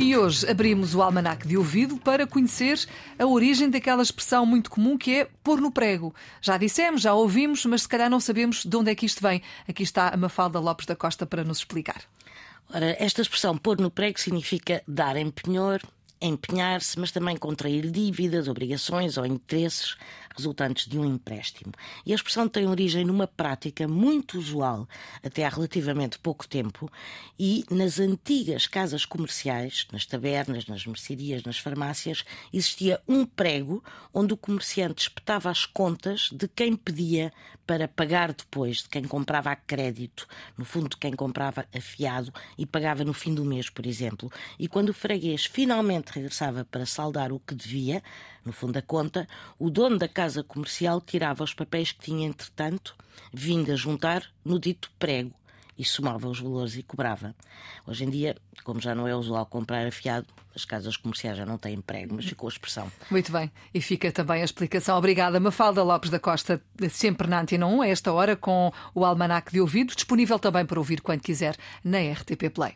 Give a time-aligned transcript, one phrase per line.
[0.00, 2.86] E hoje abrimos o almanac de ouvido para conhecer
[3.18, 6.14] a origem daquela expressão muito comum que é pôr no prego.
[6.40, 9.42] Já dissemos, já ouvimos, mas se calhar não sabemos de onde é que isto vem.
[9.68, 12.00] Aqui está a Mafalda Lopes da Costa para nos explicar.
[12.72, 15.82] Ora, esta expressão pôr no prego significa dar em penhor,
[16.20, 19.96] empenhar-se, mas também contrair dívidas, obrigações ou interesses
[20.38, 21.72] resultantes de um empréstimo.
[22.06, 24.88] E a expressão tem origem numa prática muito usual
[25.22, 26.90] até há relativamente pouco tempo
[27.38, 33.82] e nas antigas casas comerciais, nas tabernas, nas mercearias, nas farmácias, existia um prego
[34.14, 37.32] onde o comerciante espetava as contas de quem pedia
[37.66, 40.26] para pagar depois, de quem comprava a crédito,
[40.56, 44.32] no fundo de quem comprava a fiado e pagava no fim do mês, por exemplo.
[44.58, 48.02] E quando o freguês finalmente regressava para saldar o que devia,
[48.44, 52.96] no fundo da conta, o dono da casa comercial tirava os papéis que tinha, entretanto,
[53.32, 55.32] vindo a juntar no dito prego
[55.78, 57.34] e somava os valores e cobrava.
[57.86, 61.56] Hoje em dia, como já não é usual comprar afiado, as casas comerciais já não
[61.56, 62.90] têm prego, mas ficou a expressão.
[63.08, 64.98] Muito bem, e fica também a explicação.
[64.98, 66.60] Obrigada, Mafalda Lopes da Costa,
[66.90, 70.80] sempre na Antena 1, a esta hora, com o Almanac de Ouvido, disponível também para
[70.80, 72.74] ouvir quando quiser na RTP Play.